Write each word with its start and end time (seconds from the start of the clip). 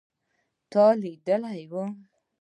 تا 0.71 0.85
لیدلی 1.01 1.63
و 1.71 1.73